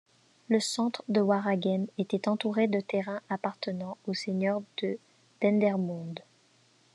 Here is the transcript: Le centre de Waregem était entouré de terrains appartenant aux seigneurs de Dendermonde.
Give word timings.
Le 0.49 0.59
centre 0.59 1.03
de 1.09 1.21
Waregem 1.21 1.85
était 1.99 2.27
entouré 2.27 2.65
de 2.67 2.79
terrains 2.79 3.21
appartenant 3.29 3.99
aux 4.07 4.15
seigneurs 4.15 4.63
de 4.81 4.97
Dendermonde. 5.43 6.21